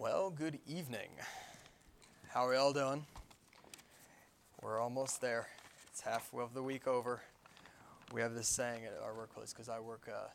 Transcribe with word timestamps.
Well, 0.00 0.30
good 0.30 0.58
evening. 0.66 1.10
How 2.28 2.46
are 2.46 2.50
we 2.52 2.56
all 2.56 2.72
doing? 2.72 3.04
We're 4.62 4.80
almost 4.80 5.20
there. 5.20 5.46
It's 5.90 6.00
half 6.00 6.32
of 6.32 6.54
the 6.54 6.62
week 6.62 6.88
over. 6.88 7.20
We 8.10 8.22
have 8.22 8.34
this 8.34 8.48
saying 8.48 8.86
at 8.86 8.98
our 9.04 9.12
workplace 9.12 9.52
because 9.52 9.68
I 9.68 9.78
work, 9.78 10.08
uh, 10.10 10.28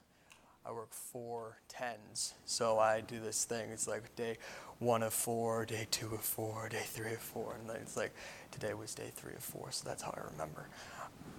I 0.69 0.71
work 0.71 0.93
four 0.93 1.57
tens. 1.67 2.35
So 2.45 2.77
I 2.77 3.01
do 3.01 3.19
this 3.19 3.43
thing. 3.43 3.71
It's 3.71 3.87
like 3.87 4.15
day 4.15 4.37
one 4.77 5.01
of 5.01 5.15
four, 5.15 5.65
day 5.65 5.87
two 5.89 6.13
of 6.13 6.21
four, 6.21 6.69
day 6.69 6.83
three 6.85 7.13
of 7.13 7.19
four, 7.19 7.55
and 7.59 7.67
then 7.67 7.77
it's 7.77 7.97
like 7.97 8.13
today 8.51 8.75
was 8.75 8.93
day 8.93 9.09
three 9.15 9.33
of 9.33 9.43
four. 9.43 9.71
So 9.71 9.89
that's 9.89 10.03
how 10.03 10.13
I 10.15 10.31
remember. 10.31 10.67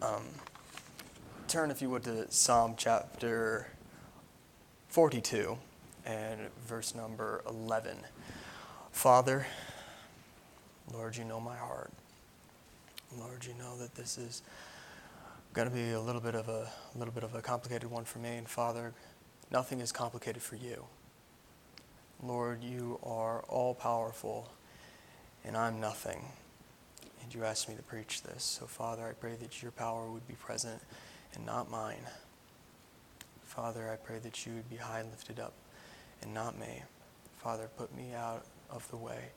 Um, 0.02 0.24
turn, 1.46 1.70
if 1.70 1.80
you 1.80 1.90
would, 1.90 2.02
to 2.02 2.28
Psalm 2.32 2.74
chapter 2.76 3.68
42 4.88 5.58
and 6.06 6.40
verse 6.66 6.94
number 6.94 7.42
11. 7.48 7.98
Father, 8.92 9.46
Lord, 10.92 11.16
you 11.16 11.24
know 11.24 11.40
my 11.40 11.56
heart. 11.56 11.92
Lord, 13.18 13.44
you 13.44 13.54
know 13.58 13.76
that 13.78 13.94
this 13.94 14.16
is 14.16 14.42
going 15.52 15.68
to 15.68 15.74
be 15.74 15.92
a 15.92 16.00
little 16.00 16.20
bit 16.20 16.34
of 16.34 16.48
a, 16.48 16.70
a 16.94 16.98
little 16.98 17.12
bit 17.12 17.24
of 17.24 17.34
a 17.34 17.42
complicated 17.42 17.90
one 17.90 18.04
for 18.04 18.18
me. 18.18 18.36
And 18.36 18.48
Father, 18.48 18.92
nothing 19.50 19.80
is 19.80 19.90
complicated 19.90 20.42
for 20.42 20.56
you. 20.56 20.84
Lord, 22.22 22.62
you 22.62 22.98
are 23.02 23.40
all 23.48 23.74
powerful, 23.74 24.48
and 25.44 25.56
I'm 25.56 25.80
nothing. 25.80 26.24
And 27.22 27.34
you 27.34 27.44
asked 27.44 27.68
me 27.68 27.74
to 27.74 27.82
preach 27.82 28.22
this. 28.22 28.42
So, 28.42 28.66
Father, 28.66 29.06
I 29.06 29.12
pray 29.12 29.34
that 29.40 29.62
your 29.62 29.72
power 29.72 30.10
would 30.10 30.26
be 30.28 30.34
present 30.34 30.80
and 31.34 31.44
not 31.44 31.70
mine. 31.70 32.06
Father, 33.44 33.90
I 33.90 33.96
pray 33.96 34.18
that 34.20 34.46
you 34.46 34.54
would 34.54 34.70
be 34.70 34.76
high 34.76 35.00
and 35.00 35.10
lifted 35.10 35.40
up 35.40 35.52
and 36.22 36.34
not 36.34 36.58
me. 36.58 36.82
Father, 37.36 37.68
put 37.76 37.94
me 37.96 38.12
out 38.14 38.44
of 38.70 38.88
the 38.90 38.96
way 38.96 39.30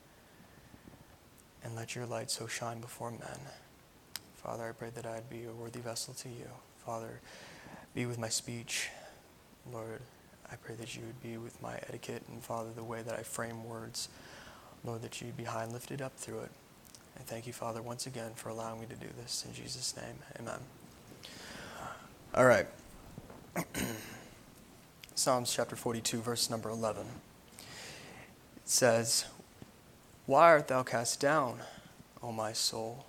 and 1.62 1.76
let 1.76 1.94
your 1.94 2.06
light 2.06 2.30
so 2.30 2.46
shine 2.46 2.80
before 2.80 3.10
men. 3.10 3.40
Father, 4.36 4.68
I 4.68 4.72
pray 4.72 4.90
that 4.94 5.06
I'd 5.06 5.28
be 5.28 5.44
a 5.44 5.52
worthy 5.52 5.80
vessel 5.80 6.14
to 6.14 6.28
you. 6.28 6.48
Father, 6.84 7.20
be 7.94 8.06
with 8.06 8.18
my 8.18 8.28
speech. 8.28 8.88
Lord, 9.70 10.00
I 10.50 10.56
pray 10.56 10.74
that 10.76 10.96
you 10.96 11.02
would 11.02 11.22
be 11.22 11.36
with 11.36 11.60
my 11.62 11.74
etiquette 11.88 12.22
and, 12.28 12.42
Father, 12.42 12.70
the 12.74 12.82
way 12.82 13.02
that 13.02 13.18
I 13.18 13.22
frame 13.22 13.64
words. 13.64 14.08
Lord, 14.82 15.02
that 15.02 15.20
you'd 15.20 15.36
be 15.36 15.44
high 15.44 15.64
and 15.64 15.72
lifted 15.72 16.00
up 16.00 16.16
through 16.16 16.40
it. 16.40 16.50
And 17.16 17.26
thank 17.26 17.46
you, 17.46 17.52
Father, 17.52 17.82
once 17.82 18.06
again 18.06 18.32
for 18.34 18.48
allowing 18.48 18.80
me 18.80 18.86
to 18.86 18.96
do 18.96 19.08
this. 19.20 19.44
In 19.46 19.52
Jesus' 19.52 19.94
name, 19.96 20.16
amen. 20.38 20.60
All 22.34 22.46
right. 22.46 22.66
Psalms 25.20 25.52
chapter 25.52 25.76
42, 25.76 26.22
verse 26.22 26.48
number 26.48 26.70
11. 26.70 27.02
It 27.58 27.66
says, 28.64 29.26
Why 30.24 30.44
art 30.44 30.68
thou 30.68 30.82
cast 30.82 31.20
down, 31.20 31.58
O 32.22 32.32
my 32.32 32.54
soul? 32.54 33.04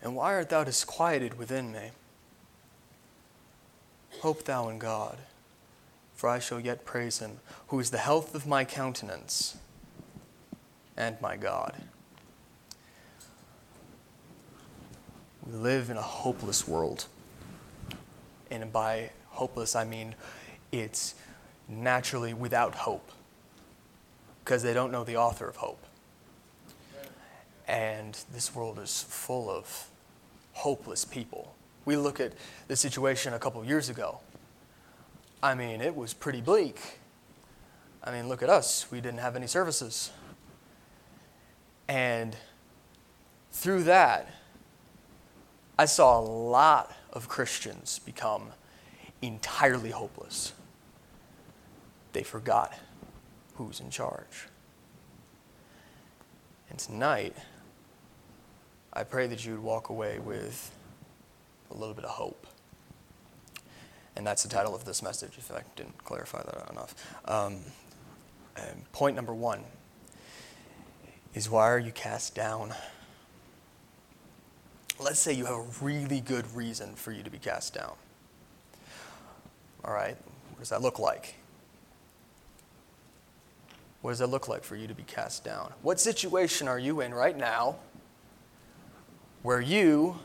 And 0.00 0.16
why 0.16 0.32
art 0.32 0.48
thou 0.48 0.64
disquieted 0.64 1.36
within 1.36 1.72
me? 1.72 1.90
Hope 4.20 4.44
thou 4.44 4.70
in 4.70 4.78
God, 4.78 5.18
for 6.14 6.30
I 6.30 6.38
shall 6.38 6.58
yet 6.58 6.86
praise 6.86 7.18
him, 7.18 7.40
who 7.68 7.78
is 7.78 7.90
the 7.90 7.98
health 7.98 8.34
of 8.34 8.46
my 8.46 8.64
countenance 8.64 9.58
and 10.96 11.20
my 11.20 11.36
God. 11.36 11.82
We 15.46 15.52
live 15.52 15.90
in 15.90 15.98
a 15.98 16.02
hopeless 16.02 16.66
world. 16.66 17.04
And 18.50 18.72
by 18.72 19.10
hopeless, 19.32 19.76
I 19.76 19.84
mean 19.84 20.14
it's 20.72 21.14
naturally 21.68 22.34
without 22.34 22.74
hope 22.74 23.10
because 24.44 24.62
they 24.62 24.72
don't 24.72 24.92
know 24.92 25.04
the 25.04 25.16
author 25.16 25.48
of 25.48 25.56
hope. 25.56 25.84
And 27.66 28.16
this 28.32 28.54
world 28.54 28.78
is 28.78 29.02
full 29.08 29.50
of 29.50 29.88
hopeless 30.52 31.04
people. 31.04 31.54
We 31.84 31.96
look 31.96 32.20
at 32.20 32.32
the 32.68 32.76
situation 32.76 33.34
a 33.34 33.38
couple 33.38 33.64
years 33.64 33.88
ago. 33.88 34.20
I 35.42 35.54
mean, 35.54 35.80
it 35.80 35.94
was 35.94 36.14
pretty 36.14 36.40
bleak. 36.40 37.00
I 38.02 38.12
mean, 38.12 38.28
look 38.28 38.42
at 38.42 38.48
us. 38.48 38.86
We 38.90 39.00
didn't 39.00 39.18
have 39.18 39.34
any 39.34 39.48
services. 39.48 40.12
And 41.88 42.36
through 43.50 43.84
that, 43.84 44.30
I 45.78 45.84
saw 45.84 46.18
a 46.18 46.22
lot 46.22 46.94
of 47.12 47.28
Christians 47.28 47.98
become 47.98 48.52
entirely 49.22 49.90
hopeless. 49.90 50.52
They 52.16 52.22
forgot 52.22 52.72
who's 53.56 53.78
in 53.78 53.90
charge. 53.90 54.48
And 56.70 56.78
tonight, 56.78 57.36
I 58.90 59.04
pray 59.04 59.26
that 59.26 59.44
you 59.44 59.52
would 59.52 59.62
walk 59.62 59.90
away 59.90 60.18
with 60.18 60.74
a 61.70 61.74
little 61.74 61.92
bit 61.92 62.06
of 62.06 62.12
hope. 62.12 62.46
And 64.16 64.26
that's 64.26 64.42
the 64.42 64.48
title 64.48 64.74
of 64.74 64.86
this 64.86 65.02
message, 65.02 65.32
if 65.36 65.52
I 65.52 65.60
didn't 65.76 66.02
clarify 66.04 66.42
that 66.42 66.70
enough. 66.70 66.94
Um, 67.26 67.58
point 68.92 69.14
number 69.14 69.34
one 69.34 69.64
is 71.34 71.50
why 71.50 71.64
are 71.64 71.78
you 71.78 71.92
cast 71.92 72.34
down? 72.34 72.72
Let's 74.98 75.18
say 75.18 75.34
you 75.34 75.44
have 75.44 75.56
a 75.56 75.84
really 75.84 76.22
good 76.22 76.46
reason 76.54 76.94
for 76.94 77.12
you 77.12 77.22
to 77.22 77.30
be 77.30 77.36
cast 77.36 77.74
down. 77.74 77.92
All 79.84 79.92
right, 79.92 80.16
what 80.48 80.60
does 80.60 80.70
that 80.70 80.80
look 80.80 80.98
like? 80.98 81.34
What 84.06 84.12
does 84.12 84.20
that 84.20 84.28
look 84.28 84.46
like 84.46 84.62
for 84.62 84.76
you 84.76 84.86
to 84.86 84.94
be 84.94 85.02
cast 85.02 85.42
down? 85.42 85.72
What 85.82 85.98
situation 85.98 86.68
are 86.68 86.78
you 86.78 87.00
in 87.00 87.12
right 87.12 87.36
now 87.36 87.74
where 89.42 89.60
you 89.60 90.20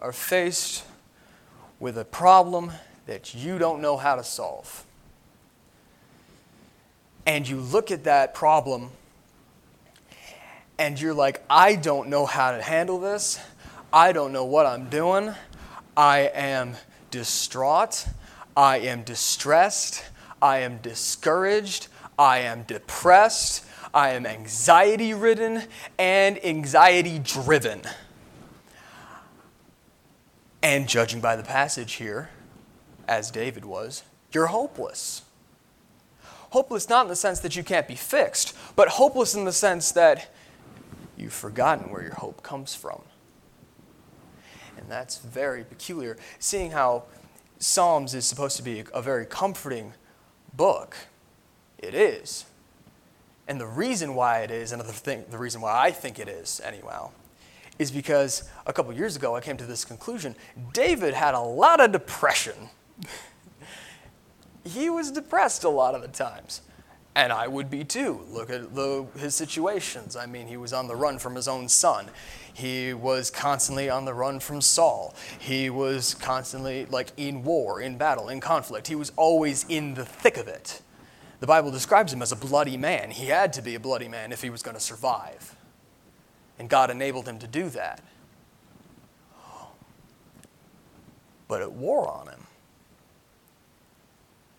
are 0.00 0.12
faced 0.12 0.84
with 1.78 1.96
a 1.96 2.04
problem 2.04 2.72
that 3.06 3.34
you 3.34 3.58
don't 3.58 3.80
know 3.80 3.96
how 3.96 4.16
to 4.16 4.22
solve? 4.22 4.84
And 7.24 7.48
you 7.48 7.56
look 7.56 7.90
at 7.90 8.04
that 8.04 8.34
problem 8.34 8.90
and 10.78 11.00
you're 11.00 11.14
like, 11.14 11.42
I 11.48 11.76
don't 11.76 12.10
know 12.10 12.26
how 12.26 12.52
to 12.52 12.60
handle 12.60 13.00
this. 13.00 13.40
I 13.90 14.12
don't 14.12 14.30
know 14.30 14.44
what 14.44 14.66
I'm 14.66 14.90
doing. 14.90 15.32
I 15.96 16.30
am 16.34 16.74
distraught. 17.10 18.04
I 18.54 18.80
am 18.80 19.04
distressed. 19.04 20.04
I 20.42 20.58
am 20.58 20.80
discouraged. 20.82 21.88
I 22.20 22.40
am 22.40 22.64
depressed. 22.64 23.64
I 23.94 24.10
am 24.10 24.26
anxiety 24.26 25.14
ridden 25.14 25.62
and 25.98 26.44
anxiety 26.44 27.18
driven. 27.18 27.80
And 30.62 30.86
judging 30.86 31.22
by 31.22 31.34
the 31.34 31.42
passage 31.42 31.94
here, 31.94 32.28
as 33.08 33.30
David 33.30 33.64
was, 33.64 34.02
you're 34.32 34.48
hopeless. 34.48 35.22
Hopeless 36.50 36.90
not 36.90 37.06
in 37.06 37.08
the 37.08 37.16
sense 37.16 37.40
that 37.40 37.56
you 37.56 37.64
can't 37.64 37.88
be 37.88 37.94
fixed, 37.94 38.54
but 38.76 38.88
hopeless 38.88 39.34
in 39.34 39.46
the 39.46 39.52
sense 39.52 39.90
that 39.92 40.30
you've 41.16 41.32
forgotten 41.32 41.90
where 41.90 42.02
your 42.02 42.16
hope 42.16 42.42
comes 42.42 42.74
from. 42.74 43.00
And 44.76 44.90
that's 44.90 45.16
very 45.16 45.64
peculiar, 45.64 46.18
seeing 46.38 46.72
how 46.72 47.04
Psalms 47.58 48.14
is 48.14 48.26
supposed 48.26 48.58
to 48.58 48.62
be 48.62 48.84
a 48.92 49.00
very 49.00 49.24
comforting 49.24 49.94
book. 50.54 50.98
It 51.80 51.94
is. 51.94 52.44
And 53.48 53.60
the 53.60 53.66
reason 53.66 54.14
why 54.14 54.40
it 54.40 54.50
is, 54.50 54.70
another 54.70 54.92
thing, 54.92 55.24
the 55.30 55.38
reason 55.38 55.60
why 55.60 55.76
I 55.76 55.90
think 55.90 56.18
it 56.18 56.28
is, 56.28 56.60
anyhow, 56.64 57.10
is 57.78 57.90
because 57.90 58.48
a 58.66 58.72
couple 58.72 58.92
years 58.92 59.16
ago 59.16 59.34
I 59.34 59.40
came 59.40 59.56
to 59.56 59.66
this 59.66 59.84
conclusion. 59.84 60.36
David 60.72 61.14
had 61.14 61.34
a 61.34 61.40
lot 61.40 61.80
of 61.80 61.90
depression. 61.90 62.68
he 64.64 64.90
was 64.90 65.10
depressed 65.10 65.64
a 65.64 65.68
lot 65.68 65.94
of 65.94 66.02
the 66.02 66.08
times. 66.08 66.60
And 67.16 67.32
I 67.32 67.48
would 67.48 67.70
be 67.70 67.82
too. 67.82 68.20
Look 68.30 68.50
at 68.50 68.74
the, 68.74 69.06
his 69.18 69.34
situations. 69.34 70.14
I 70.14 70.26
mean, 70.26 70.46
he 70.46 70.56
was 70.56 70.72
on 70.72 70.86
the 70.86 70.94
run 70.94 71.18
from 71.18 71.34
his 71.34 71.48
own 71.48 71.68
son. 71.68 72.06
He 72.54 72.92
was 72.92 73.30
constantly 73.30 73.90
on 73.90 74.04
the 74.04 74.14
run 74.14 74.38
from 74.38 74.60
Saul. 74.60 75.14
He 75.38 75.70
was 75.70 76.14
constantly 76.14 76.84
like 76.86 77.10
in 77.16 77.42
war, 77.42 77.80
in 77.80 77.96
battle, 77.96 78.28
in 78.28 78.40
conflict. 78.40 78.86
He 78.86 78.94
was 78.94 79.10
always 79.16 79.64
in 79.68 79.94
the 79.94 80.04
thick 80.04 80.36
of 80.36 80.46
it. 80.46 80.82
The 81.40 81.46
Bible 81.46 81.70
describes 81.70 82.12
him 82.12 82.20
as 82.20 82.32
a 82.32 82.36
bloody 82.36 82.76
man. 82.76 83.10
He 83.10 83.26
had 83.26 83.54
to 83.54 83.62
be 83.62 83.74
a 83.74 83.80
bloody 83.80 84.08
man 84.08 84.30
if 84.30 84.42
he 84.42 84.50
was 84.50 84.62
going 84.62 84.76
to 84.76 84.80
survive. 84.80 85.56
And 86.58 86.68
God 86.68 86.90
enabled 86.90 87.26
him 87.26 87.38
to 87.38 87.46
do 87.46 87.70
that. 87.70 88.02
But 91.48 91.62
it 91.62 91.72
wore 91.72 92.06
on 92.08 92.28
him. 92.28 92.46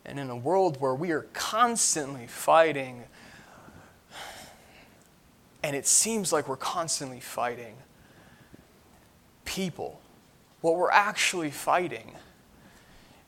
And 0.03 0.19
in 0.19 0.31
a 0.31 0.35
world 0.35 0.81
where 0.81 0.95
we 0.95 1.11
are 1.11 1.27
constantly 1.33 2.25
fighting, 2.25 3.03
and 5.61 5.75
it 5.75 5.85
seems 5.85 6.33
like 6.33 6.49
we're 6.49 6.57
constantly 6.57 7.19
fighting 7.19 7.75
people. 9.45 10.01
What 10.61 10.75
we're 10.75 10.91
actually 10.91 11.51
fighting 11.51 12.15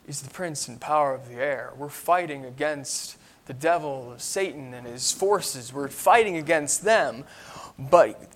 is 0.07 0.21
the 0.21 0.29
prince 0.31 0.67
and 0.67 0.81
power 0.81 1.13
of 1.13 1.29
the 1.29 1.35
air. 1.35 1.71
We're 1.77 1.89
fighting 1.89 2.45
against 2.45 3.17
the 3.45 3.53
devil, 3.53 4.13
Satan, 4.17 4.73
and 4.73 4.87
his 4.87 5.11
forces. 5.11 5.73
We're 5.73 5.89
fighting 5.89 6.37
against 6.37 6.83
them. 6.83 7.25
But 7.77 8.31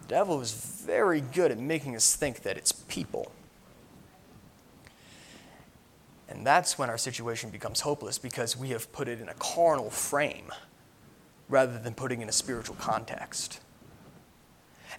the 0.00 0.08
devil 0.08 0.40
is 0.40 0.52
very 0.52 1.20
good 1.20 1.50
at 1.50 1.58
making 1.58 1.94
us 1.94 2.16
think 2.16 2.42
that 2.42 2.56
it's 2.56 2.72
people. 2.72 3.32
And 6.28 6.46
that's 6.46 6.78
when 6.78 6.88
our 6.88 6.98
situation 6.98 7.50
becomes 7.50 7.80
hopeless 7.80 8.18
because 8.18 8.56
we 8.56 8.70
have 8.70 8.90
put 8.92 9.06
it 9.06 9.20
in 9.20 9.28
a 9.28 9.34
carnal 9.34 9.90
frame 9.90 10.50
rather 11.48 11.78
than 11.78 11.94
putting 11.94 12.22
in 12.22 12.28
a 12.28 12.32
spiritual 12.32 12.76
context. 12.76 13.60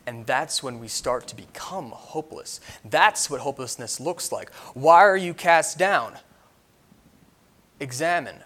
And 0.05 0.25
that's 0.25 0.61
when 0.61 0.79
we 0.79 0.87
start 0.87 1.27
to 1.27 1.35
become 1.35 1.89
hopeless. 1.89 2.59
That's 2.85 3.29
what 3.29 3.41
hopelessness 3.41 3.99
looks 3.99 4.31
like. 4.31 4.53
Why 4.73 5.01
are 5.01 5.17
you 5.17 5.33
cast 5.33 5.77
down? 5.79 6.17
Examine. 7.79 8.43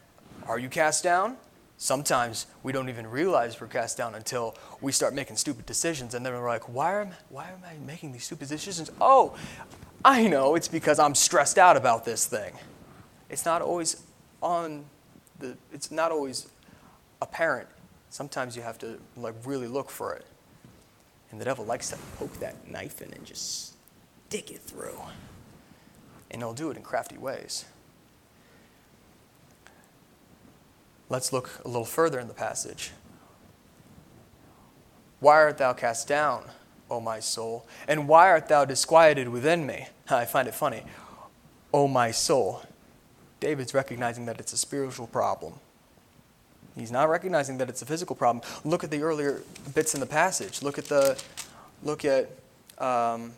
Are 0.47 0.57
you 0.57 0.69
cast 0.69 1.03
down? 1.03 1.37
Sometimes 1.77 2.47
we 2.63 2.71
don't 2.71 2.89
even 2.89 3.05
realize 3.05 3.59
we're 3.59 3.67
cast 3.67 3.97
down 3.97 4.15
until 4.15 4.55
we 4.81 4.91
start 4.91 5.13
making 5.13 5.35
stupid 5.35 5.65
decisions. 5.65 6.13
And 6.13 6.25
then 6.25 6.33
we're 6.33 6.47
like, 6.47 6.73
why 6.73 7.01
am, 7.01 7.11
why 7.29 7.49
am 7.49 7.59
I 7.63 7.77
making 7.85 8.13
these 8.13 8.23
stupid 8.23 8.47
decisions? 8.47 8.89
Oh, 8.99 9.35
I 10.03 10.27
know. 10.27 10.55
It's 10.55 10.67
because 10.67 10.99
I'm 10.99 11.13
stressed 11.13 11.57
out 11.57 11.77
about 11.77 12.05
this 12.05 12.25
thing. 12.25 12.53
It's 13.29 13.45
not 13.45 13.61
always 13.61 14.03
on 14.41 14.85
the, 15.39 15.57
it's 15.71 15.91
not 15.91 16.11
always 16.11 16.47
apparent. 17.21 17.67
Sometimes 18.09 18.55
you 18.55 18.61
have 18.61 18.79
to 18.79 18.99
like 19.17 19.35
really 19.45 19.67
look 19.67 19.89
for 19.89 20.13
it. 20.15 20.25
And 21.29 21.41
the 21.41 21.45
devil 21.45 21.65
likes 21.65 21.89
to 21.89 21.97
poke 22.17 22.33
that 22.39 22.69
knife 22.71 23.01
in 23.01 23.13
and 23.13 23.25
just 23.25 23.75
stick 24.27 24.49
it 24.49 24.61
through. 24.61 24.97
And 26.31 26.41
he'll 26.41 26.53
do 26.53 26.71
it 26.71 26.77
in 26.77 26.83
crafty 26.83 27.17
ways. 27.17 27.65
Let's 31.09 31.31
look 31.31 31.61
a 31.63 31.67
little 31.67 31.85
further 31.85 32.19
in 32.19 32.27
the 32.27 32.33
passage. 32.33 32.91
Why 35.19 35.35
art 35.35 35.57
thou 35.57 35.73
cast 35.73 36.07
down, 36.07 36.45
O 36.89 36.99
my 36.99 37.19
soul? 37.19 37.65
And 37.87 38.07
why 38.07 38.29
art 38.29 38.49
thou 38.49 38.65
disquieted 38.65 39.29
within 39.29 39.65
me? 39.65 39.87
I 40.09 40.25
find 40.25 40.47
it 40.47 40.55
funny. 40.55 40.83
O 41.73 41.87
my 41.87 42.11
soul. 42.11 42.63
David's 43.39 43.73
recognizing 43.73 44.25
that 44.25 44.39
it's 44.39 44.53
a 44.53 44.57
spiritual 44.57 45.07
problem. 45.07 45.53
He's 46.75 46.91
not 46.91 47.09
recognizing 47.09 47.57
that 47.57 47.69
it's 47.69 47.81
a 47.81 47.85
physical 47.85 48.15
problem. 48.15 48.43
Look 48.63 48.83
at 48.83 48.91
the 48.91 49.01
earlier 49.01 49.41
bits 49.73 49.93
in 49.93 49.99
the 49.99 50.05
passage. 50.05 50.61
Look 50.61 50.77
at 50.77 50.85
the, 50.85 51.19
look 51.83 52.05
at 52.05 52.29
um, 52.77 53.33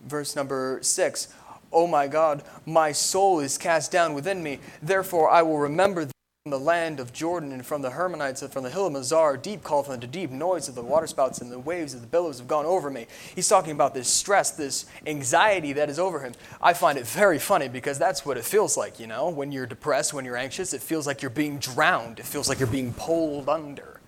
verse 0.00 0.34
number 0.34 0.78
six. 0.80 1.28
Oh 1.74 1.88
my 1.88 2.06
God, 2.06 2.44
my 2.64 2.92
soul 2.92 3.40
is 3.40 3.58
cast 3.58 3.90
down 3.90 4.14
within 4.14 4.42
me. 4.42 4.60
Therefore, 4.80 5.28
I 5.28 5.42
will 5.42 5.58
remember 5.58 6.08
from 6.44 6.50
the 6.50 6.58
land 6.58 7.00
of 7.00 7.12
Jordan 7.12 7.52
and 7.52 7.64
from 7.64 7.82
the 7.82 7.88
Hermonites 7.88 8.42
and 8.42 8.52
from 8.52 8.64
the 8.64 8.70
hill 8.70 8.86
of 8.86 8.92
Mizar, 8.92 9.40
deep 9.40 9.64
calleth 9.64 9.88
unto 9.88 10.06
deep, 10.06 10.30
noise 10.30 10.68
of 10.68 10.74
the 10.74 10.82
waterspouts 10.82 11.40
and 11.40 11.50
the 11.50 11.58
waves 11.58 11.94
of 11.94 12.02
the 12.02 12.06
billows 12.06 12.38
have 12.38 12.46
gone 12.46 12.66
over 12.66 12.90
me. 12.90 13.06
He's 13.34 13.48
talking 13.48 13.72
about 13.72 13.94
this 13.94 14.08
stress, 14.08 14.50
this 14.50 14.84
anxiety 15.06 15.72
that 15.72 15.88
is 15.88 15.98
over 15.98 16.20
him. 16.20 16.34
I 16.62 16.74
find 16.74 16.98
it 16.98 17.06
very 17.06 17.38
funny 17.38 17.68
because 17.68 17.98
that's 17.98 18.26
what 18.26 18.36
it 18.36 18.44
feels 18.44 18.76
like, 18.76 19.00
you 19.00 19.06
know? 19.06 19.30
When 19.30 19.52
you're 19.52 19.64
depressed, 19.66 20.12
when 20.12 20.26
you're 20.26 20.36
anxious, 20.36 20.74
it 20.74 20.82
feels 20.82 21.06
like 21.06 21.22
you're 21.22 21.30
being 21.30 21.58
drowned, 21.58 22.20
it 22.20 22.26
feels 22.26 22.46
like 22.46 22.58
you're 22.60 22.68
being 22.68 22.92
pulled 22.92 23.48
under. 23.48 24.00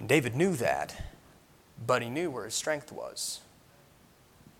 And 0.00 0.08
David 0.08 0.34
knew 0.34 0.56
that, 0.56 1.00
but 1.86 2.02
he 2.02 2.10
knew 2.10 2.30
where 2.30 2.46
his 2.46 2.54
strength 2.54 2.90
was. 2.90 3.40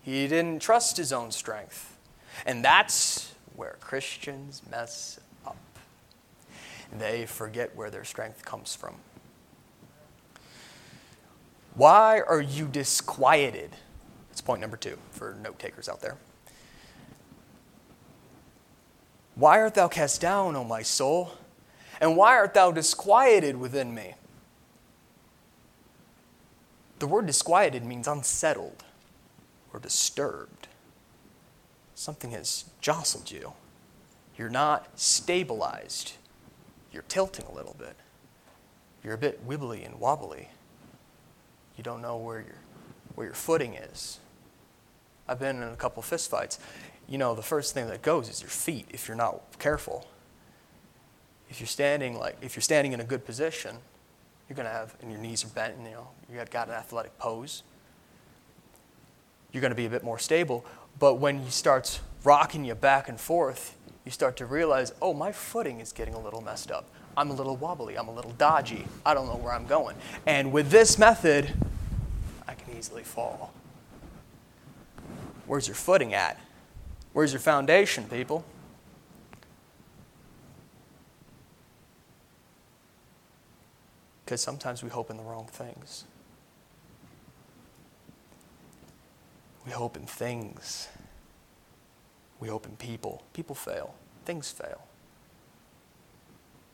He 0.05 0.27
didn't 0.27 0.59
trust 0.59 0.97
his 0.97 1.11
own 1.11 1.31
strength. 1.31 1.97
And 2.45 2.63
that's 2.63 3.33
where 3.55 3.77
Christians 3.81 4.61
mess 4.69 5.19
up. 5.47 5.57
they 6.99 7.25
forget 7.25 7.75
where 7.75 7.89
their 7.89 8.03
strength 8.03 8.45
comes 8.45 8.75
from. 8.75 8.95
Why 11.73 12.21
are 12.21 12.39
you 12.39 12.67
disquieted? 12.67 13.71
That's 14.29 14.41
point 14.41 14.61
number 14.61 14.77
two 14.77 14.99
for 15.09 15.35
note 15.41 15.57
takers 15.57 15.89
out 15.89 16.01
there. 16.01 16.17
Why 19.33 19.59
art 19.59 19.73
thou 19.73 19.87
cast 19.87 20.21
down, 20.21 20.55
O 20.55 20.63
my 20.63 20.83
soul? 20.83 21.31
And 21.99 22.15
why 22.15 22.35
art 22.35 22.53
thou 22.53 22.71
disquieted 22.71 23.57
within 23.57 23.95
me? 23.95 24.13
The 26.99 27.07
word 27.07 27.25
disquieted 27.25 27.83
means 27.83 28.07
unsettled 28.07 28.83
or 29.75 29.79
disturbed. 29.79 30.67
Something 31.93 32.31
has 32.31 32.65
jostled 32.81 33.31
you. 33.31 33.53
You're 34.37 34.49
not 34.49 34.99
stabilized 34.99 36.13
you're 36.95 37.03
tilting 37.09 37.45
a 37.45 37.53
little 37.53 37.75
bit. 37.77 37.93
You're 39.03 39.15
a 39.15 39.17
bit 39.17 39.45
wibbly 39.45 39.85
and 39.85 39.99
wobbly. 39.99 40.47
You 41.75 41.83
don't 41.83 42.01
know 42.01 42.15
where 42.15 42.39
your, 42.39 42.55
where 43.15 43.27
your 43.27 43.35
footing 43.35 43.73
is. 43.73 44.19
I've 45.27 45.37
been 45.37 45.57
in 45.57 45.63
a 45.63 45.75
couple 45.75 46.01
fistfights. 46.01 46.57
You 47.05 47.17
know, 47.17 47.35
the 47.35 47.41
first 47.41 47.73
thing 47.73 47.87
that 47.87 48.01
goes 48.01 48.29
is 48.29 48.41
your 48.41 48.49
feet 48.49 48.87
if 48.91 49.09
you're 49.09 49.17
not 49.17 49.41
careful. 49.59 50.07
If 51.49 51.59
you're 51.59 51.67
standing 51.67 52.17
like 52.17 52.37
if 52.41 52.55
you're 52.55 52.61
standing 52.61 52.93
in 52.93 53.01
a 53.01 53.03
good 53.03 53.25
position, 53.25 53.75
you're 54.47 54.55
gonna 54.55 54.69
have 54.69 54.95
and 55.01 55.11
your 55.11 55.19
knees 55.19 55.43
are 55.43 55.49
bent 55.49 55.75
and 55.75 55.85
you 55.85 55.91
know 55.91 56.07
you've 56.31 56.49
got 56.49 56.69
an 56.69 56.75
athletic 56.75 57.19
pose. 57.19 57.63
You're 59.55 59.61
gonna 59.61 59.73
be 59.73 59.85
a 59.85 59.89
bit 59.89 60.03
more 60.03 60.19
stable. 60.19 60.65
But 60.99 61.13
when 61.13 61.39
he 61.39 61.49
starts 61.49 62.01
rocking 62.25 62.65
you 62.65 62.75
back 62.75 63.07
and 63.07 63.17
forth, 63.17 63.77
you 64.03 64.11
start 64.11 64.35
to 64.35 64.45
realize, 64.45 64.91
oh, 65.01 65.13
my 65.13 65.31
footing 65.31 65.79
is 65.79 65.93
getting 65.93 66.13
a 66.13 66.19
little 66.19 66.41
messed 66.41 66.71
up. 66.71 66.89
I'm 67.15 67.31
a 67.31 67.33
little 67.33 67.55
wobbly. 67.55 67.97
I'm 67.97 68.09
a 68.09 68.13
little 68.13 68.33
dodgy. 68.33 68.85
I 69.05 69.13
don't 69.13 69.27
know 69.27 69.37
where 69.37 69.53
I'm 69.53 69.65
going. 69.65 69.95
And 70.25 70.51
with 70.51 70.71
this 70.71 70.99
method, 70.99 71.53
I 72.45 72.53
can 72.53 72.77
easily 72.77 73.03
fall. 73.03 73.53
Where's 75.47 75.69
your 75.69 75.75
footing 75.75 76.13
at? 76.13 76.37
Where's 77.13 77.31
your 77.31 77.39
foundation, 77.39 78.09
people? 78.09 78.43
Because 84.25 84.41
sometimes 84.41 84.83
we 84.83 84.89
hope 84.89 85.09
in 85.09 85.15
the 85.15 85.23
wrong 85.23 85.47
things. 85.49 86.03
We 89.65 89.71
hope 89.71 89.97
in 89.97 90.05
things 90.05 90.89
we 92.39 92.47
hope 92.47 92.65
in 92.65 92.75
people. 92.75 93.23
People 93.33 93.55
fail, 93.55 93.95
things 94.25 94.51
fail. 94.51 94.85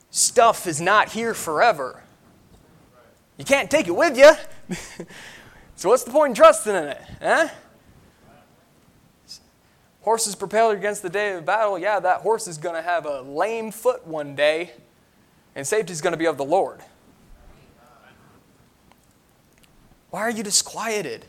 Stuff 0.10 0.68
is 0.68 0.82
not 0.82 1.10
here 1.10 1.34
forever. 1.34 2.04
You 3.38 3.46
can't 3.46 3.72
take 3.72 3.88
it 3.88 3.96
with 3.96 4.18
you. 4.18 4.34
so, 5.75 5.89
what's 5.89 6.04
the 6.04 6.12
point 6.12 6.32
in 6.32 6.36
trusting 6.36 6.75
in 6.75 6.84
it? 6.84 7.01
Huh? 7.22 7.48
Horses 10.01 10.36
propelled 10.36 10.75
against 10.75 11.04
the 11.04 11.10
day 11.10 11.34
of 11.34 11.46
battle. 11.46 11.77
Yeah, 11.77 12.00
that 12.00 12.22
horse 12.22 12.48
is 12.48 12.58
going 12.58 12.75
to 12.75 12.82
have 12.82 13.06
a 13.06 13.22
lame 13.22 13.72
foot 13.72 14.06
one 14.06 14.36
day, 14.36 14.72
and 15.56 15.65
safety 15.65 15.94
is 15.94 16.01
going 16.01 16.12
to 16.12 16.18
be 16.18 16.25
of 16.25 16.38
the 16.38 16.44
Lord. 16.44 16.82
Why 20.10 20.22
are 20.22 20.32
you 20.32 20.44
disquieted? 20.44 21.25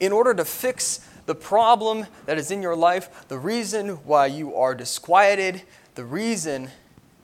In 0.00 0.12
order 0.12 0.34
to 0.34 0.44
fix 0.44 1.08
the 1.26 1.34
problem 1.34 2.06
that 2.26 2.38
is 2.38 2.50
in 2.50 2.62
your 2.62 2.76
life, 2.76 3.26
the 3.28 3.38
reason 3.38 3.90
why 4.04 4.26
you 4.26 4.54
are 4.56 4.74
disquieted, 4.74 5.62
the 5.94 6.04
reason 6.04 6.70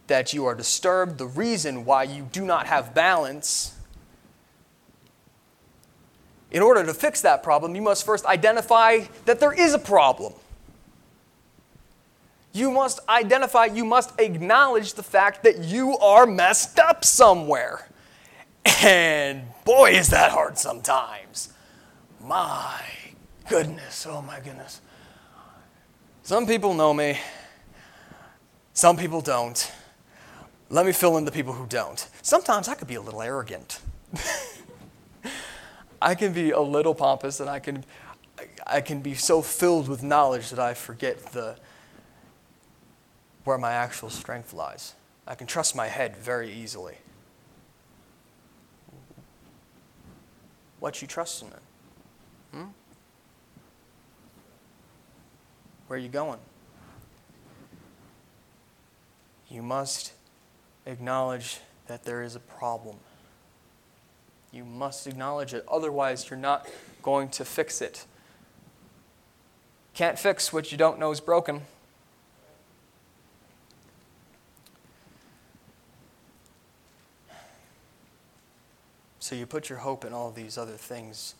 that 0.07 0.33
you 0.33 0.47
are 0.47 0.55
disturbed, 0.55 1.19
the 1.19 1.27
reason 1.27 1.85
why 1.85 2.03
you 2.03 2.29
do 2.33 2.45
not 2.45 2.67
have 2.67 2.95
balance. 2.95 3.75
In 6.51 6.63
order 6.63 6.85
to 6.85 6.95
fix 6.95 7.21
that 7.23 7.43
problem, 7.43 7.75
you 7.75 7.83
must 7.83 8.07
first 8.07 8.25
identify 8.25 9.01
that 9.27 9.39
there 9.39 9.53
is 9.53 9.75
a 9.75 9.79
problem. 9.79 10.33
You 12.53 12.71
must 12.71 13.01
identify, 13.09 13.67
you 13.67 13.85
must 13.85 14.19
acknowledge 14.19 14.95
the 14.95 15.03
fact 15.03 15.45
that 15.45 15.59
you 15.59 15.99
are 15.99 16.27
messed 16.27 16.79
up 16.79 17.05
somewhere. 17.05 17.89
And 18.83 19.43
boy, 19.65 19.91
is 19.93 20.09
that 20.09 20.31
hard 20.33 20.59
sometimes. 20.59 21.53
My 22.29 22.83
goodness, 23.49 24.07
oh 24.07 24.21
my 24.21 24.39
goodness. 24.41 24.83
Some 26.23 26.47
people 26.47 26.75
know 26.75 26.93
me, 26.93 27.19
some 28.75 28.99
people 28.99 29.23
don't. 29.23 29.73
Let 30.69 30.85
me 30.85 30.93
fill 30.93 31.17
in 31.17 31.25
the 31.25 31.33
people 31.33 31.55
who 31.55 31.65
don't. 31.67 32.07
Sometimes 32.21 32.69
I 32.69 32.75
could 32.75 32.87
be 32.87 32.97
a 32.97 33.01
little 33.01 33.23
arrogant. 33.23 33.81
I 36.03 36.15
can 36.15 36.35
be 36.35 36.51
a 36.51 36.61
little 36.61 36.95
pompous 36.95 37.41
and 37.41 37.49
I 37.49 37.61
can, 37.61 37.83
I 38.67 38.83
can 38.83 39.01
be 39.01 39.15
so 39.15 39.41
filled 39.41 39.89
with 39.89 40.03
knowledge 40.03 40.51
that 40.51 40.59
I 40.59 40.75
forget 40.75 41.33
the, 41.33 41.57
where 43.45 43.57
my 43.57 43.73
actual 43.73 44.11
strength 44.11 44.53
lies. 44.53 44.93
I 45.27 45.35
can 45.35 45.47
trust 45.47 45.75
my 45.75 45.87
head 45.87 46.15
very 46.15 46.53
easily. 46.53 46.99
What 50.79 51.01
you 51.01 51.09
trust 51.09 51.43
in? 51.43 51.68
Hmm? 52.53 52.65
Where 55.87 55.99
are 55.99 56.03
you 56.03 56.09
going? 56.09 56.39
You 59.49 59.63
must 59.63 60.13
acknowledge 60.87 61.61
that 61.87 62.05
there 62.05 62.23
is 62.23 62.37
a 62.37 62.41
problem. 62.41 62.97
You 64.53 64.65
must 64.65 65.07
acknowledge 65.07 65.55
it, 65.55 65.65
otherwise, 65.71 66.29
you're 66.29 66.39
not 66.39 66.69
going 67.03 67.29
to 67.31 67.45
fix 67.45 67.81
it. 67.81 68.07
Can't 69.95 70.19
fix 70.19 70.53
what 70.53 70.71
you 70.71 70.79
don't 70.79 70.99
know 70.99 71.11
is 71.11 71.21
broken. 71.21 71.63
So 79.19 79.35
you 79.35 79.45
put 79.45 79.69
your 79.69 79.79
hope 79.79 80.05
in 80.05 80.13
all 80.15 80.31
these 80.31 80.57
other 80.57 80.77
things. 80.77 81.35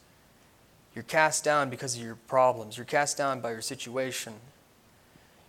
You're 0.99 1.05
cast 1.05 1.45
down 1.45 1.71
because 1.71 1.95
of 1.95 2.03
your 2.03 2.17
problems. 2.17 2.77
You're 2.77 2.85
cast 2.85 3.17
down 3.17 3.41
by 3.41 3.53
your 3.53 3.61
situation. 3.61 4.35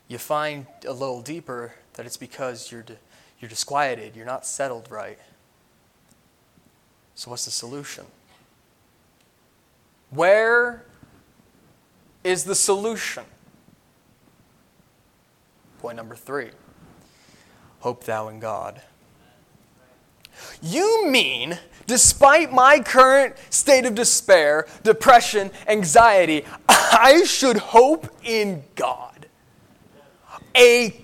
You 0.08 0.20
find 0.20 0.68
a 0.88 0.94
little 0.94 1.24
deeper 1.24 1.74
that 1.94 2.06
it's 2.06 2.18
because 2.18 2.72
you're, 2.72 2.86
you're 3.40 3.50
disquieted, 3.50 4.16
you're 4.16 4.28
not 4.28 4.46
settled 4.46 4.92
right. 4.92 5.18
So, 7.16 7.32
what's 7.32 7.46
the 7.46 7.52
solution? 7.52 8.06
Where 10.12 10.86
is 12.24 12.44
the 12.44 12.54
solution? 12.54 13.24
Point 15.80 15.96
number 15.96 16.16
three 16.16 16.52
hope 17.80 18.04
thou 18.04 18.28
in 18.28 18.40
God. 18.40 18.84
You 20.62 21.08
mean, 21.08 21.58
despite 21.88 22.52
my 22.52 22.80
current 22.80 23.36
state 23.50 23.86
of 23.86 23.96
despair, 23.96 24.68
depression, 24.84 25.52
anxiety, 25.68 26.46
I 26.68 27.24
should 27.26 27.58
hope 27.58 28.08
in 28.24 28.64
God? 28.76 29.28
A 30.56 30.96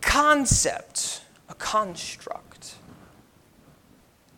concept, 0.00 1.22
a 1.48 1.54
construct, 1.54 2.74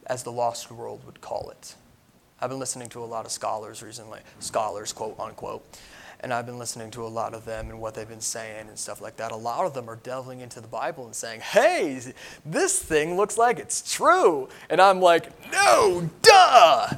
as 0.07 0.23
the 0.23 0.33
lost 0.33 0.71
world 0.71 1.05
would 1.07 1.21
call 1.21 1.51
it. 1.51 1.75
I've 2.41 2.51
been 2.51 2.59
listening 2.59 2.89
to 2.91 3.05
a 3.05 3.07
lot 3.07 3.25
of 3.25 3.31
scholars 3.33 3.83
recently, 3.83 4.21
scholars, 4.41 4.93
quote 4.93 5.19
unquote, 5.19 5.65
and 6.23 6.33
I've 6.33 6.47
been 6.47 6.59
listening 6.59 6.91
to 6.93 7.05
a 7.05 7.09
lot 7.09 7.35
of 7.35 7.45
them 7.45 7.69
and 7.69 7.81
what 7.81 7.95
they've 7.95 8.09
been 8.09 8.21
saying 8.21 8.69
and 8.69 8.79
stuff 8.79 9.00
like 9.00 9.17
that. 9.17 9.33
A 9.33 9.37
lot 9.37 9.67
of 9.67 9.75
them 9.75 9.91
are 9.91 9.97
delving 9.97 10.41
into 10.41 10.61
the 10.61 10.69
Bible 10.69 11.05
and 11.05 11.14
saying, 11.14 11.41
hey, 11.41 12.00
this 12.47 12.81
thing 12.81 13.17
looks 13.17 13.37
like 13.37 13.59
it's 13.59 13.93
true. 13.93 14.49
And 14.71 14.81
I'm 14.81 15.00
like, 15.00 15.31
no, 15.50 16.09
duh. 16.23 16.88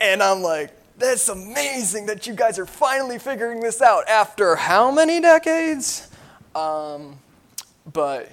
And 0.00 0.22
I'm 0.22 0.42
like, 0.42 0.72
that's 0.98 1.28
amazing 1.28 2.06
that 2.06 2.26
you 2.26 2.34
guys 2.34 2.58
are 2.58 2.66
finally 2.66 3.18
figuring 3.18 3.60
this 3.60 3.80
out 3.80 4.08
after 4.08 4.56
how 4.56 4.90
many 4.90 5.20
decades? 5.20 6.08
Um, 6.54 7.18
but 7.92 8.28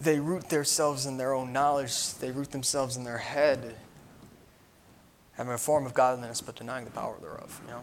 they 0.00 0.20
root 0.20 0.48
themselves 0.48 1.06
in 1.06 1.16
their 1.16 1.32
own 1.32 1.52
knowledge, 1.52 2.14
they 2.14 2.30
root 2.30 2.52
themselves 2.52 2.96
in 2.96 3.04
their 3.04 3.18
head 3.18 3.74
having 5.36 5.52
a 5.52 5.58
form 5.58 5.86
of 5.86 5.94
godliness 5.94 6.40
but 6.40 6.56
denying 6.56 6.84
the 6.84 6.90
power 6.90 7.16
thereof, 7.20 7.60
you 7.64 7.72
know? 7.72 7.82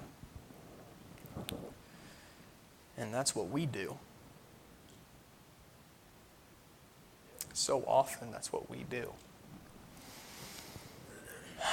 And 2.98 3.14
that's 3.14 3.36
what 3.36 3.50
we 3.50 3.66
do. 3.66 3.98
So 7.54 7.84
often, 7.88 8.32
that's 8.32 8.52
what 8.54 8.70
we 8.70 8.86
do. 8.90 9.14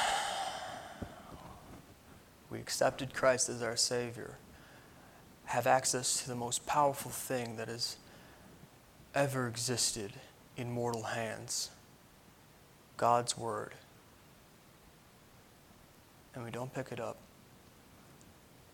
We 2.51 2.59
accepted 2.61 3.13
Christ 3.13 3.51
as 3.51 3.63
our 3.63 3.77
Savior, 3.77 4.39
have 5.45 5.67
access 5.67 6.23
to 6.23 6.29
the 6.29 6.35
most 6.35 6.65
powerful 6.65 7.11
thing 7.11 7.57
that 7.57 7.69
has 7.69 7.99
ever 9.15 9.47
existed 9.47 10.15
in 10.57 10.71
mortal 10.71 11.03
hands 11.03 11.69
God's 12.97 13.37
Word 13.37 13.75
and 16.39 16.45
we 16.45 16.53
don't 16.53 16.73
pick 16.73 16.93
it 16.93 17.01
up 17.01 17.17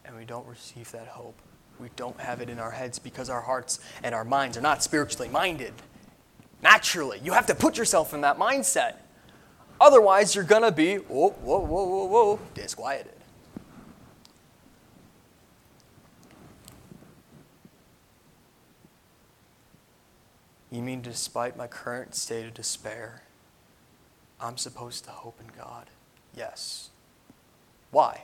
and 0.04 0.14
we 0.14 0.26
don't 0.26 0.46
receive 0.46 0.92
that 0.92 1.06
hope. 1.06 1.34
We 1.80 1.88
don't 1.96 2.20
have 2.20 2.42
it 2.42 2.50
in 2.50 2.58
our 2.58 2.70
heads 2.70 2.98
because 2.98 3.30
our 3.30 3.40
hearts 3.40 3.80
and 4.02 4.14
our 4.14 4.22
minds 4.22 4.58
are 4.58 4.60
not 4.60 4.82
spiritually 4.82 5.30
minded. 5.30 5.72
Naturally, 6.62 7.20
you 7.24 7.32
have 7.32 7.46
to 7.46 7.54
put 7.54 7.78
yourself 7.78 8.12
in 8.12 8.20
that 8.20 8.38
mindset. 8.38 8.96
Otherwise, 9.80 10.34
you're 10.34 10.44
going 10.44 10.62
to 10.62 10.70
be, 10.70 10.96
whoa, 10.96 11.30
whoa, 11.30 11.58
whoa, 11.58 11.84
whoa, 11.84 12.04
whoa, 12.04 12.40
disquieted. 12.52 13.12
You 20.70 20.82
mean, 20.82 21.00
despite 21.00 21.56
my 21.56 21.66
current 21.66 22.14
state 22.14 22.44
of 22.44 22.52
despair, 22.52 23.22
I'm 24.38 24.58
supposed 24.58 25.04
to 25.04 25.10
hope 25.10 25.40
in 25.40 25.46
God? 25.56 25.88
Yes. 26.36 26.90
Why? 27.94 28.22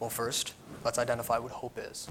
Well, 0.00 0.08
first, 0.08 0.54
let's 0.82 0.98
identify 0.98 1.36
what 1.36 1.52
hope 1.52 1.78
is. 1.78 2.08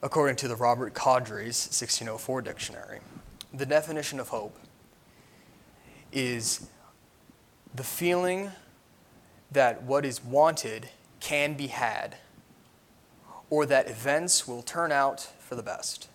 According 0.00 0.36
to 0.36 0.46
the 0.46 0.54
Robert 0.54 0.94
Cawdrey's 0.94 1.66
1604 1.66 2.42
dictionary, 2.42 3.00
the 3.52 3.66
definition 3.66 4.20
of 4.20 4.28
hope 4.28 4.56
is 6.12 6.68
the 7.74 7.82
feeling 7.82 8.52
that 9.50 9.82
what 9.82 10.04
is 10.04 10.22
wanted 10.22 10.88
can 11.18 11.54
be 11.54 11.66
had, 11.66 12.16
or 13.50 13.66
that 13.66 13.90
events 13.90 14.46
will 14.46 14.62
turn 14.62 14.92
out 14.92 15.20
for 15.40 15.56
the 15.56 15.64
best. 15.64 16.08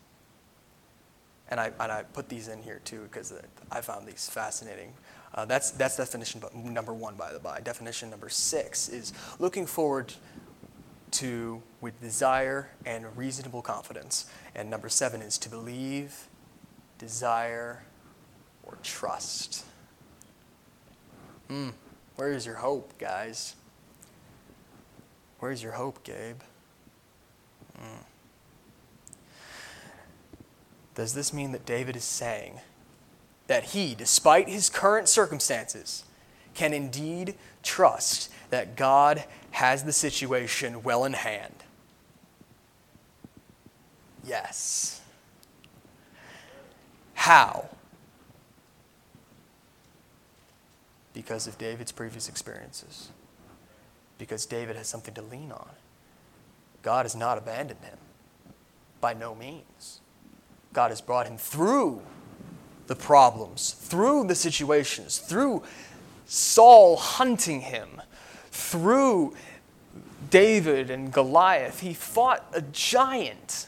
And 1.49 1.59
I, 1.59 1.73
and 1.77 1.91
I 1.91 2.03
put 2.03 2.29
these 2.29 2.47
in 2.47 2.63
here 2.63 2.79
too 2.85 3.01
because 3.03 3.33
I 3.69 3.81
found 3.81 4.07
these 4.07 4.29
fascinating. 4.29 4.93
Uh, 5.33 5.45
that's, 5.45 5.71
that's 5.71 5.97
definition 5.97 6.41
number 6.53 6.93
one, 6.93 7.15
by 7.15 7.33
the 7.33 7.39
by. 7.39 7.59
Definition 7.59 8.09
number 8.09 8.29
six 8.29 8.87
is 8.87 9.13
looking 9.39 9.65
forward 9.65 10.13
to 11.11 11.61
with 11.81 11.99
desire 12.01 12.69
and 12.85 13.05
reasonable 13.17 13.61
confidence. 13.61 14.25
And 14.55 14.69
number 14.69 14.89
seven 14.89 15.21
is 15.21 15.37
to 15.39 15.49
believe, 15.49 16.27
desire, 16.97 17.83
or 18.63 18.77
trust. 18.83 19.65
Hmm, 21.47 21.69
where 22.15 22.31
is 22.31 22.45
your 22.45 22.55
hope, 22.55 22.97
guys? 22.97 23.55
Where's 25.39 25.61
your 25.61 25.73
hope, 25.73 26.03
Gabe? 26.03 26.39
Mm. 27.77 28.03
Does 30.95 31.13
this 31.13 31.33
mean 31.33 31.51
that 31.51 31.65
David 31.65 31.95
is 31.95 32.03
saying 32.03 32.59
that 33.47 33.65
he, 33.65 33.95
despite 33.95 34.47
his 34.47 34.69
current 34.69 35.09
circumstances, 35.09 36.03
can 36.53 36.73
indeed 36.73 37.35
trust 37.61 38.31
that 38.49 38.75
God 38.75 39.23
has 39.51 39.83
the 39.83 39.93
situation 39.93 40.83
well 40.83 41.05
in 41.05 41.13
hand? 41.13 41.55
Yes. 44.25 45.01
How? 47.13 47.69
Because 51.13 51.47
of 51.47 51.57
David's 51.57 51.91
previous 51.91 52.29
experiences. 52.29 53.09
Because 54.17 54.45
David 54.45 54.75
has 54.75 54.87
something 54.87 55.13
to 55.13 55.21
lean 55.21 55.51
on. 55.51 55.69
God 56.81 57.05
has 57.05 57.15
not 57.15 57.37
abandoned 57.37 57.83
him. 57.83 57.97
By 59.01 59.13
no 59.13 59.35
means. 59.35 60.01
God 60.71 60.91
has 60.91 61.01
brought 61.01 61.27
him 61.27 61.37
through 61.37 62.01
the 62.87 62.95
problems, 62.95 63.71
through 63.71 64.25
the 64.27 64.35
situations, 64.35 65.19
through 65.19 65.63
Saul 66.25 66.97
hunting 66.97 67.61
him, 67.61 68.01
through 68.51 69.35
David 70.29 70.89
and 70.89 71.11
Goliath. 71.11 71.81
He 71.81 71.93
fought 71.93 72.45
a 72.53 72.61
giant. 72.61 73.67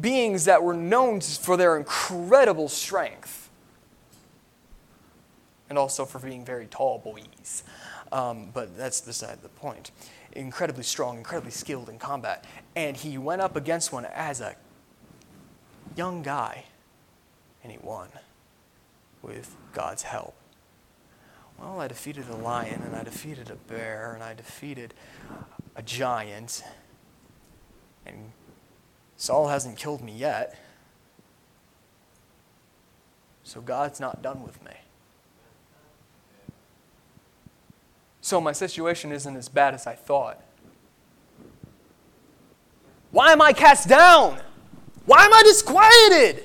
Beings 0.00 0.44
that 0.44 0.62
were 0.62 0.74
known 0.74 1.20
for 1.20 1.56
their 1.56 1.76
incredible 1.76 2.68
strength 2.68 3.48
and 5.68 5.78
also 5.78 6.04
for 6.04 6.18
being 6.18 6.44
very 6.44 6.66
tall 6.66 6.98
boys. 6.98 7.62
Um, 8.10 8.48
but 8.54 8.76
that's 8.76 9.00
beside 9.00 9.42
the 9.42 9.48
point. 9.48 9.90
Incredibly 10.32 10.82
strong, 10.82 11.18
incredibly 11.18 11.50
skilled 11.50 11.88
in 11.88 11.98
combat. 11.98 12.44
And 12.74 12.96
he 12.96 13.18
went 13.18 13.42
up 13.42 13.56
against 13.56 13.92
one 13.92 14.06
as 14.06 14.40
a 14.40 14.56
young 15.96 16.22
guy, 16.22 16.64
won 17.76 18.08
with 19.20 19.54
God's 19.74 20.04
help. 20.04 20.34
Well, 21.58 21.80
I 21.80 21.88
defeated 21.88 22.28
a 22.30 22.36
lion, 22.36 22.82
and 22.86 22.94
I 22.94 23.02
defeated 23.02 23.50
a 23.50 23.56
bear, 23.56 24.12
and 24.14 24.22
I 24.22 24.32
defeated 24.32 24.94
a 25.74 25.82
giant, 25.82 26.62
and 28.06 28.32
Saul 29.16 29.48
hasn't 29.48 29.76
killed 29.76 30.02
me 30.02 30.12
yet. 30.12 30.56
So 33.42 33.60
God's 33.60 33.98
not 33.98 34.22
done 34.22 34.42
with 34.44 34.64
me. 34.64 34.72
So 38.20 38.40
my 38.40 38.52
situation 38.52 39.10
isn't 39.10 39.36
as 39.36 39.48
bad 39.48 39.74
as 39.74 39.86
I 39.86 39.94
thought. 39.94 40.40
Why 43.10 43.32
am 43.32 43.40
I 43.40 43.52
cast 43.52 43.88
down? 43.88 44.38
Why 45.06 45.24
am 45.24 45.32
I 45.32 45.42
disquieted? 45.42 46.44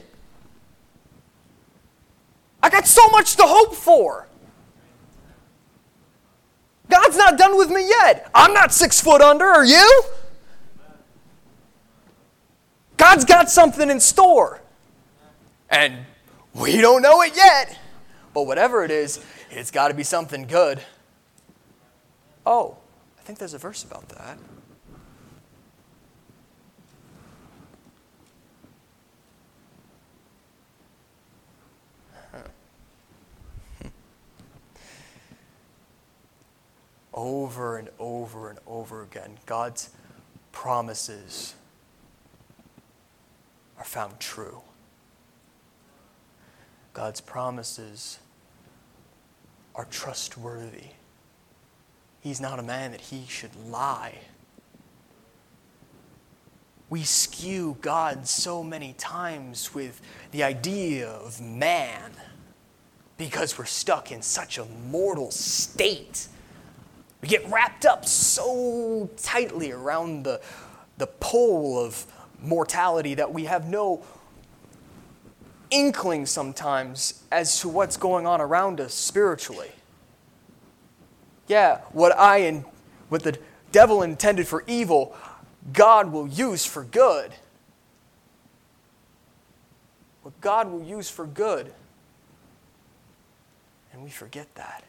I 2.63 2.70
got 2.70 2.88
so 2.88 3.05
much 3.10 3.36
to 3.36 3.43
hope 3.43 3.75
for. 3.75 4.25
God's 6.89 7.17
not 7.17 7.38
done 7.38 7.58
with 7.58 7.70
me 7.70 7.88
yet. 7.88 8.32
I'm 8.34 8.53
not 8.53 8.72
six 8.72 9.01
foot 9.01 9.22
under, 9.22 9.46
are 9.46 9.65
you? 9.65 10.03
God's 12.96 13.25
got 13.25 13.51
something 13.51 13.89
in 13.89 14.00
store. 14.00 14.62
And 15.70 16.05
we 16.53 16.79
don't 16.79 17.01
know 17.01 17.22
it 17.22 17.36
yet. 17.36 17.77
But 18.34 18.43
whatever 18.48 18.86
it 18.86 18.91
is, 18.91 19.20
it's 19.51 19.70
got 19.70 19.89
to 19.89 19.93
be 19.93 20.03
something 20.03 20.48
good. 20.48 20.82
Oh, 22.46 22.77
I 23.20 23.24
think 23.24 23.39
there's 23.39 23.53
a 23.53 23.58
verse 23.58 23.84
about 23.84 24.08
that. 24.10 24.38
Over 37.54 37.78
and 37.78 37.90
over 38.00 38.50
and 38.50 38.58
over 38.66 39.04
again, 39.04 39.38
God's 39.46 39.92
promises 40.52 41.54
are 43.78 43.84
found 43.84 44.20
true. 44.20 44.62
God's 46.94 47.22
promises 47.22 48.18
are 49.76 49.86
trustworthy. 49.86 50.90
He's 52.22 52.42
not 52.42 52.58
a 52.58 52.64
man 52.64 52.92
that 52.92 53.02
he 53.02 53.26
should 53.28 53.56
lie. 53.68 54.16
We 56.90 57.04
skew 57.04 57.78
God 57.82 58.28
so 58.28 58.64
many 58.64 58.94
times 58.94 59.76
with 59.76 60.02
the 60.32 60.42
idea 60.42 61.08
of 61.08 61.40
man 61.40 62.14
because 63.18 63.60
we're 63.60 63.66
stuck 63.66 64.12
in 64.12 64.24
such 64.24 64.58
a 64.58 64.66
mortal 64.90 65.30
state. 65.30 66.30
We 67.24 67.30
get 67.30 67.50
wrapped 67.50 67.86
up 67.86 68.06
so 68.06 69.10
tightly 69.15 69.72
around 69.72 70.24
the, 70.24 70.42
the 70.98 71.08
pole 71.08 71.80
of 71.80 72.06
mortality 72.42 73.13
that 73.13 73.32
we 73.32 73.46
have 73.46 73.70
no 73.70 74.03
inkling 75.72 76.25
sometimes 76.25 77.24
as 77.32 77.62
to 77.62 77.70
what's 77.70 77.96
going 77.96 78.27
on 78.27 78.42
around 78.42 78.82
us 78.82 78.94
spiritually. 78.94 79.72
Yeah, 81.48 81.77
what 81.94 82.13
I 82.18 82.39
and 82.39 82.65
what 83.08 83.24
the 83.24 83.39
devil 83.72 84.01
intended 84.01 84.46
for 84.46 84.65
evil, 84.68 85.15
God 85.72 86.12
will 86.12 86.27
use 86.27 86.65
for 86.65 86.84
good. 86.84 87.32
What 90.24 90.42
God 90.42 90.70
will 90.70 90.84
use 90.84 91.10
for 91.10 91.25
good. 91.25 91.72
And 93.94 94.03
we 94.03 94.10
forget 94.10 94.53
that. 94.56 94.84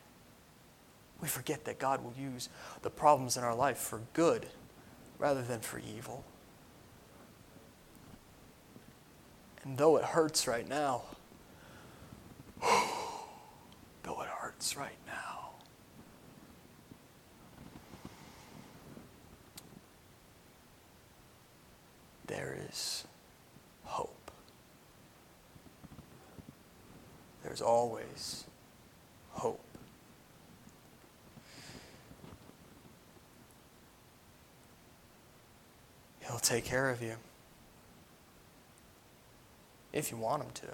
We 1.24 1.28
forget 1.28 1.64
that 1.64 1.78
God 1.78 2.04
will 2.04 2.12
use 2.12 2.50
the 2.82 2.90
problems 2.90 3.38
in 3.38 3.44
our 3.44 3.54
life 3.54 3.78
for 3.78 4.02
good 4.12 4.44
rather 5.18 5.40
than 5.40 5.60
for 5.60 5.78
evil. 5.78 6.22
And 9.62 9.78
though 9.78 9.96
it 9.96 10.04
hurts 10.04 10.46
right 10.46 10.68
now, 10.68 11.04
though 12.60 14.20
it 14.20 14.28
hurts 14.28 14.76
right 14.76 14.98
now, 15.06 15.52
there 22.26 22.58
is 22.70 23.06
hope. 23.84 24.30
There's 27.42 27.62
always 27.62 28.44
hope. 29.30 29.64
He'll 36.26 36.33
take 36.44 36.64
care 36.64 36.90
of 36.90 37.02
you 37.02 37.14
if 39.92 40.10
you 40.10 40.16
want 40.16 40.42
Him 40.42 40.50
to. 40.54 40.66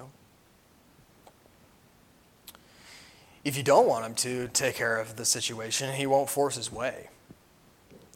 If 3.45 3.57
you 3.57 3.63
don't 3.63 3.87
want 3.87 4.05
Him 4.05 4.15
to 4.17 4.49
take 4.49 4.75
care 4.75 4.99
of 4.99 5.17
the 5.17 5.25
situation, 5.25 5.95
He 5.95 6.07
won't 6.07 6.29
force 6.29 6.57
His 6.57 6.71
way. 6.71 7.09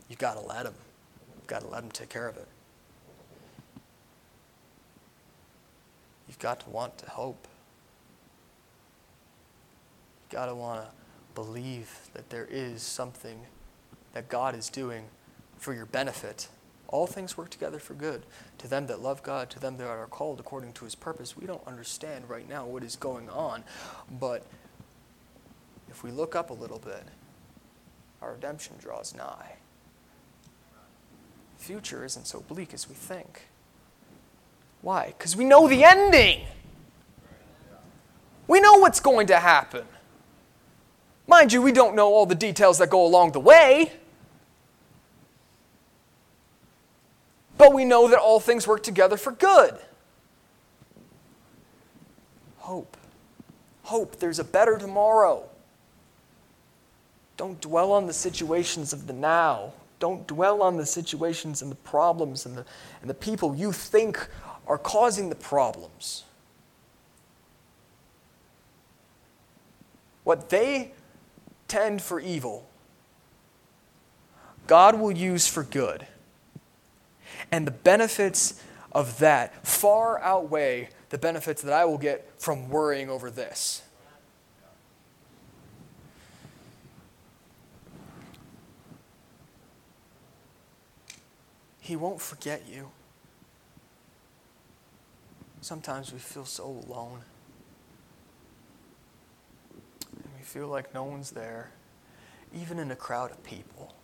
You've 0.09 0.19
got 0.19 0.35
to 0.35 0.47
let 0.47 0.67
Him. 0.67 0.75
You've 1.37 1.47
got 1.47 1.62
to 1.62 1.69
let 1.69 1.83
Him 1.83 1.90
take 1.90 2.09
care 2.09 2.29
of 2.29 2.37
it. 2.37 2.49
You've 6.29 6.38
got 6.38 6.61
to 6.61 6.71
want 6.71 6.99
to 6.99 7.11
hope. 7.11 7.47
You've 10.23 10.38
got 10.38 10.47
to 10.47 10.55
want 10.55 10.85
to 10.85 10.90
believe 11.35 11.90
that 12.12 12.31
there 12.31 12.47
is 12.51 12.83
something 12.83 13.40
that 14.12 14.29
God 14.29 14.55
is 14.55 14.69
doing 14.69 15.05
for 15.59 15.73
your 15.75 15.87
benefit 15.87 16.49
all 16.95 17.09
things 17.09 17.37
work 17.37 17.51
together 17.51 17.81
for 17.81 17.93
good 17.93 18.23
to 18.57 18.69
them 18.69 18.87
that 18.87 19.03
love 19.03 19.21
God, 19.25 19.51
to 19.51 19.59
them 19.59 19.79
that 19.79 19.89
are 19.89 20.07
called 20.07 20.39
according 20.39 20.73
to 20.75 20.85
his 20.85 20.95
purpose. 20.95 21.37
We 21.37 21.45
don't 21.45 21.67
understand 21.67 22.31
right 22.31 22.49
now 22.49 22.67
what 22.67 22.85
is 22.85 22.95
going 22.95 23.29
on, 23.29 23.65
but 24.21 24.47
if 25.89 26.05
we 26.05 26.13
look 26.13 26.37
up 26.37 26.51
a 26.51 26.53
little 26.53 26.79
bit, 26.79 27.03
our 28.23 28.35
redemption 28.35 28.77
draws 28.79 29.13
nigh. 29.13 29.57
The 31.59 31.65
future 31.65 32.05
isn't 32.05 32.29
so 32.29 32.45
bleak 32.47 32.73
as 32.73 32.89
we 32.89 32.95
think. 32.95 33.49
Why? 34.81 35.15
Because 35.19 35.35
we 35.35 35.45
know 35.45 35.67
the 35.67 35.83
ending. 35.83 36.43
We 38.47 38.61
know 38.61 38.75
what's 38.75 39.01
going 39.01 39.27
to 39.27 39.41
happen. 39.41 39.85
Mind 41.27 41.53
you, 41.53 41.61
we 41.61 41.73
don't 41.73 41.97
know 41.97 42.15
all 42.15 42.27
the 42.27 42.37
details 42.37 42.79
that 42.79 42.89
go 42.89 43.05
along 43.05 43.33
the 43.33 43.41
way. 43.41 43.91
But 47.57 47.73
we 47.73 47.85
know 47.85 48.09
that 48.09 48.19
all 48.19 48.40
things 48.40 48.67
work 48.67 48.83
together 48.83 49.17
for 49.17 49.33
good. 49.33 49.79
Hope. 52.59 52.97
Hope. 53.83 54.17
There's 54.17 54.38
a 54.38 54.45
better 54.45 54.79
tomorrow. 54.79 55.45
Don't 57.37 57.61
dwell 57.61 57.93
on 57.93 58.07
the 58.07 58.12
situations 58.12 58.93
of 58.93 59.07
the 59.07 59.12
now. 59.12 59.73
Don't 59.99 60.27
dwell 60.27 60.62
on 60.62 60.77
the 60.77 60.87
situations 60.87 61.62
and 61.62 61.71
the 61.71 61.77
problems 61.77 62.47
and 62.47 62.57
the, 62.57 62.64
and 63.01 63.11
the 63.11 63.14
people 63.14 63.55
you 63.55 63.73
think 63.73 64.29
are 64.67 64.79
causing 64.79 65.29
the 65.29 65.35
problems. 65.35 66.25
What 70.25 70.49
they 70.49 70.93
tend 71.69 72.01
for 72.01 72.19
evil, 72.19 72.67
God 74.67 74.99
will 74.99 75.12
use 75.12 75.47
for 75.47 75.62
good. 75.62 76.07
And 77.51 77.67
the 77.67 77.73
benefits 77.73 78.63
of 78.93 79.19
that 79.19 79.67
far 79.67 80.21
outweigh 80.21 80.89
the 81.11 81.19
benefits 81.19 81.63
that 81.63 81.73
I 81.73 81.85
will 81.85 81.99
get 81.99 82.31
from 82.41 82.69
worrying 82.69 83.09
over 83.09 83.31
this. 83.31 83.83
He 91.81 91.97
won't 91.97 92.21
forget 92.21 92.63
you. 92.67 92.91
Sometimes 95.61 96.13
we 96.13 96.19
feel 96.19 96.47
so 96.47 96.65
alone. 96.65 97.21
And 100.15 100.33
we 100.37 100.43
feel 100.43 100.67
like 100.69 100.95
no 100.95 101.05
one's 101.05 101.31
there, 101.31 101.73
even 102.55 102.79
in 102.79 102.91
a 102.91 102.97
crowd 102.97 103.31
of 103.31 103.43
people. 103.45 103.95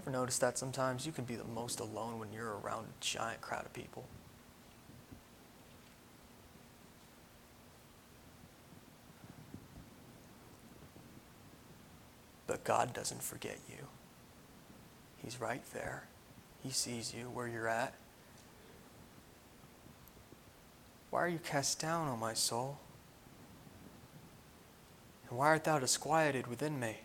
Ever 0.00 0.10
notice 0.10 0.38
that 0.38 0.56
sometimes 0.56 1.04
you 1.04 1.12
can 1.12 1.24
be 1.24 1.36
the 1.36 1.44
most 1.44 1.78
alone 1.78 2.18
when 2.18 2.32
you're 2.32 2.56
around 2.64 2.86
a 2.86 3.04
giant 3.04 3.42
crowd 3.42 3.66
of 3.66 3.72
people? 3.74 4.06
But 12.46 12.64
God 12.64 12.94
doesn't 12.94 13.22
forget 13.22 13.58
you. 13.68 13.88
He's 15.18 15.38
right 15.38 15.62
there. 15.74 16.04
He 16.62 16.70
sees 16.70 17.12
you 17.12 17.24
where 17.24 17.46
you're 17.46 17.68
at. 17.68 17.92
Why 21.10 21.20
are 21.20 21.28
you 21.28 21.40
cast 21.40 21.78
down, 21.78 22.08
O 22.08 22.16
my 22.16 22.32
soul? 22.32 22.78
And 25.28 25.38
why 25.38 25.48
art 25.48 25.64
thou 25.64 25.78
disquieted 25.78 26.46
within 26.46 26.80
me? 26.80 27.00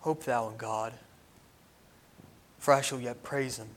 Hope 0.00 0.24
thou 0.24 0.48
in 0.48 0.56
God, 0.56 0.92
for 2.58 2.72
I 2.72 2.80
shall 2.80 3.00
yet 3.00 3.22
praise 3.22 3.58
him, 3.58 3.68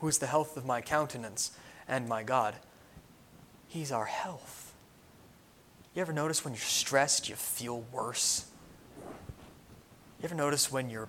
who 0.00 0.08
is 0.08 0.18
the 0.18 0.26
health 0.26 0.56
of 0.56 0.64
my 0.64 0.80
countenance 0.80 1.52
and 1.86 2.08
my 2.08 2.22
God. 2.22 2.56
He's 3.68 3.92
our 3.92 4.06
health. 4.06 4.72
You 5.94 6.02
ever 6.02 6.12
notice 6.12 6.44
when 6.44 6.54
you're 6.54 6.60
stressed, 6.60 7.28
you 7.28 7.34
feel 7.34 7.84
worse? 7.92 8.46
You 10.18 10.24
ever 10.24 10.34
notice 10.34 10.72
when 10.72 10.88
you're 10.88 11.08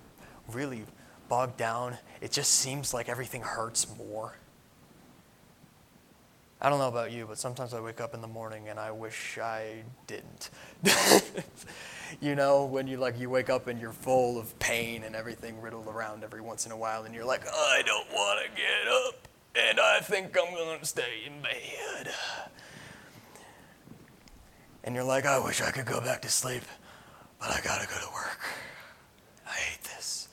really 0.50 0.84
bogged 1.28 1.56
down, 1.56 1.98
it 2.20 2.32
just 2.32 2.52
seems 2.52 2.92
like 2.92 3.08
everything 3.08 3.42
hurts 3.42 3.86
more. 3.96 4.34
I 6.64 6.68
don't 6.68 6.78
know 6.78 6.86
about 6.86 7.10
you, 7.10 7.26
but 7.26 7.38
sometimes 7.38 7.74
I 7.74 7.80
wake 7.80 8.00
up 8.00 8.14
in 8.14 8.20
the 8.20 8.28
morning 8.28 8.68
and 8.68 8.78
I 8.78 8.92
wish 8.92 9.36
I 9.36 9.82
didn't. 10.06 10.50
you 12.20 12.36
know, 12.36 12.66
when 12.66 12.86
you 12.86 12.98
like 12.98 13.18
you 13.18 13.28
wake 13.28 13.50
up 13.50 13.66
and 13.66 13.80
you're 13.80 13.90
full 13.90 14.38
of 14.38 14.56
pain 14.60 15.02
and 15.02 15.16
everything 15.16 15.60
riddled 15.60 15.88
around 15.88 16.22
every 16.22 16.40
once 16.40 16.64
in 16.64 16.70
a 16.70 16.76
while 16.76 17.02
and 17.02 17.16
you're 17.16 17.24
like, 17.24 17.42
I 17.48 17.82
don't 17.84 18.08
want 18.12 18.44
to 18.44 18.50
get 18.56 18.92
up 19.08 19.26
and 19.56 19.80
I 19.80 19.98
think 20.02 20.38
I'm 20.38 20.54
going 20.54 20.78
to 20.78 20.86
stay 20.86 21.24
in 21.26 21.42
bed. 21.42 22.14
And 24.84 24.94
you're 24.94 25.02
like, 25.02 25.26
I 25.26 25.40
wish 25.40 25.60
I 25.60 25.72
could 25.72 25.86
go 25.86 26.00
back 26.00 26.22
to 26.22 26.28
sleep, 26.28 26.62
but 27.40 27.50
I 27.50 27.60
got 27.60 27.80
to 27.80 27.88
go 27.88 27.94
to 27.94 28.12
work. 28.14 28.40
I 29.48 29.50
hate 29.50 29.82
this. 29.82 30.28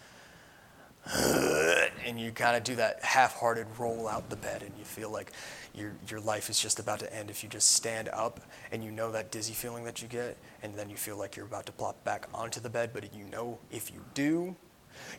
And 2.09 2.19
you 2.19 2.31
kind 2.31 2.57
of 2.57 2.63
do 2.63 2.75
that 2.77 3.03
half 3.03 3.35
hearted 3.35 3.67
roll 3.77 4.07
out 4.07 4.31
the 4.31 4.35
bed 4.35 4.63
and 4.63 4.71
you 4.79 4.83
feel 4.83 5.11
like 5.11 5.31
your, 5.75 5.93
your 6.09 6.19
life 6.19 6.49
is 6.49 6.59
just 6.59 6.79
about 6.79 6.97
to 6.99 7.15
end 7.15 7.29
if 7.29 7.43
you 7.43 7.49
just 7.49 7.69
stand 7.75 8.09
up 8.09 8.39
and 8.71 8.83
you 8.83 8.89
know 8.89 9.11
that 9.11 9.29
dizzy 9.29 9.53
feeling 9.53 9.83
that 9.83 10.01
you 10.01 10.07
get, 10.07 10.35
and 10.63 10.73
then 10.73 10.89
you 10.89 10.95
feel 10.95 11.17
like 11.17 11.35
you're 11.35 11.45
about 11.45 11.67
to 11.67 11.71
plop 11.71 12.03
back 12.03 12.27
onto 12.33 12.59
the 12.59 12.69
bed, 12.69 12.89
but 12.93 13.13
you 13.13 13.25
know 13.25 13.59
if 13.69 13.91
you 13.91 14.03
do, 14.15 14.55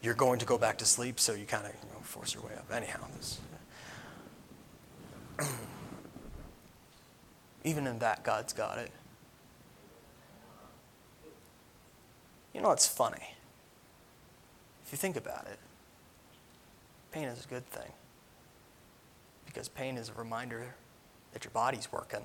you're 0.02 0.14
going 0.14 0.40
to 0.40 0.44
go 0.44 0.58
back 0.58 0.78
to 0.78 0.84
sleep, 0.84 1.20
so 1.20 1.32
you 1.32 1.46
kind 1.46 1.64
of 1.64 1.72
you 1.72 1.88
know, 1.94 2.00
force 2.02 2.34
your 2.34 2.42
way 2.42 2.54
up. 2.56 2.66
Anyhow, 2.72 3.06
this, 3.16 3.38
even 7.64 7.86
in 7.86 8.00
that, 8.00 8.24
God's 8.24 8.52
got 8.52 8.78
it. 8.78 8.90
You 12.52 12.60
know, 12.60 12.72
it's 12.72 12.88
funny. 12.88 13.36
If 14.84 14.90
you 14.90 14.98
think 14.98 15.16
about 15.16 15.46
it, 15.46 15.60
pain 17.12 17.24
is 17.24 17.44
a 17.44 17.48
good 17.48 17.66
thing 17.66 17.90
because 19.46 19.68
pain 19.68 19.96
is 19.96 20.08
a 20.08 20.12
reminder 20.14 20.74
that 21.32 21.44
your 21.44 21.50
body's 21.50 21.90
working. 21.92 22.24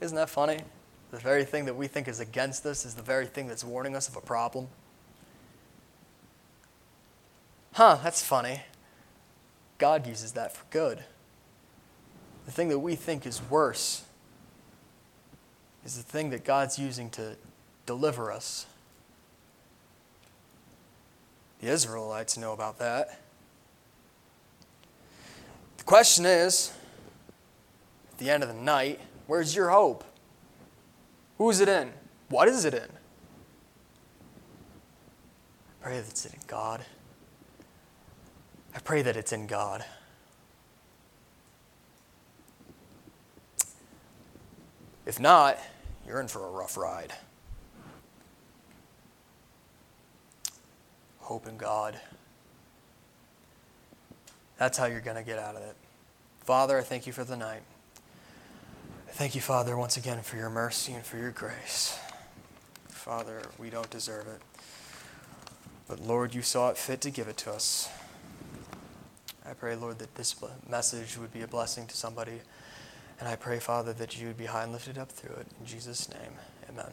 Isn't 0.00 0.16
that 0.16 0.28
funny? 0.30 0.58
The 1.12 1.18
very 1.18 1.44
thing 1.44 1.66
that 1.66 1.76
we 1.76 1.86
think 1.86 2.08
is 2.08 2.20
against 2.20 2.66
us 2.66 2.84
is 2.84 2.94
the 2.94 3.02
very 3.02 3.26
thing 3.26 3.46
that's 3.46 3.62
warning 3.62 3.94
us 3.94 4.08
of 4.08 4.16
a 4.16 4.20
problem. 4.20 4.68
Huh, 7.74 7.98
that's 8.02 8.22
funny. 8.22 8.62
God 9.78 10.06
uses 10.06 10.32
that 10.32 10.56
for 10.56 10.64
good. 10.70 11.04
The 12.46 12.52
thing 12.52 12.68
that 12.68 12.78
we 12.80 12.96
think 12.96 13.26
is 13.26 13.40
worse 13.48 14.04
is 15.84 15.96
the 15.96 16.02
thing 16.02 16.30
that 16.30 16.44
God's 16.44 16.78
using 16.78 17.10
to 17.10 17.36
deliver 17.86 18.32
us. 18.32 18.66
The 21.62 21.68
Israelites 21.68 22.36
know 22.36 22.52
about 22.52 22.80
that. 22.80 23.20
The 25.76 25.84
question 25.84 26.26
is 26.26 26.72
at 28.10 28.18
the 28.18 28.30
end 28.30 28.42
of 28.42 28.48
the 28.48 28.54
night, 28.60 28.98
where's 29.28 29.54
your 29.54 29.70
hope? 29.70 30.02
Who 31.38 31.48
is 31.50 31.60
it 31.60 31.68
in? 31.68 31.92
What 32.28 32.48
is 32.48 32.64
it 32.64 32.74
in? 32.74 32.88
I 35.80 35.84
pray 35.84 36.00
that 36.00 36.08
it's 36.08 36.26
in 36.26 36.38
God. 36.48 36.84
I 38.74 38.80
pray 38.80 39.02
that 39.02 39.16
it's 39.16 39.32
in 39.32 39.46
God. 39.46 39.84
If 45.06 45.20
not, 45.20 45.58
you're 46.04 46.20
in 46.20 46.26
for 46.26 46.44
a 46.44 46.50
rough 46.50 46.76
ride. 46.76 47.12
Hope 51.32 51.46
in 51.46 51.56
God. 51.56 51.98
That's 54.58 54.76
how 54.76 54.84
you're 54.84 55.00
going 55.00 55.16
to 55.16 55.22
get 55.22 55.38
out 55.38 55.56
of 55.56 55.62
it. 55.62 55.74
Father, 56.40 56.76
I 56.76 56.82
thank 56.82 57.06
you 57.06 57.12
for 57.14 57.24
the 57.24 57.38
night. 57.38 57.62
Thank 59.12 59.34
you, 59.34 59.40
Father, 59.40 59.74
once 59.74 59.96
again 59.96 60.20
for 60.20 60.36
your 60.36 60.50
mercy 60.50 60.92
and 60.92 61.02
for 61.02 61.16
your 61.16 61.30
grace. 61.30 61.98
Father, 62.88 63.40
we 63.58 63.70
don't 63.70 63.88
deserve 63.88 64.26
it. 64.26 64.42
But 65.88 66.00
Lord, 66.00 66.34
you 66.34 66.42
saw 66.42 66.68
it 66.68 66.76
fit 66.76 67.00
to 67.00 67.10
give 67.10 67.28
it 67.28 67.38
to 67.38 67.50
us. 67.50 67.88
I 69.46 69.54
pray, 69.54 69.74
Lord, 69.74 70.00
that 70.00 70.14
this 70.16 70.36
message 70.68 71.16
would 71.16 71.32
be 71.32 71.40
a 71.40 71.48
blessing 71.48 71.86
to 71.86 71.96
somebody. 71.96 72.42
And 73.18 73.26
I 73.26 73.36
pray, 73.36 73.58
Father, 73.58 73.94
that 73.94 74.20
you 74.20 74.26
would 74.26 74.36
be 74.36 74.46
high 74.46 74.64
and 74.64 74.72
lifted 74.72 74.98
up 74.98 75.10
through 75.10 75.36
it. 75.36 75.46
In 75.58 75.64
Jesus' 75.64 76.10
name, 76.10 76.32
amen. 76.68 76.92